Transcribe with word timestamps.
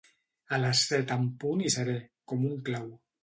A 0.55 0.57
les 0.61 0.81
set 0.91 1.13
en 1.17 1.27
punt 1.43 1.63
hi 1.67 1.71
seré, 1.75 1.97
com 2.33 2.49
un 2.53 2.59
clau. 2.71 2.89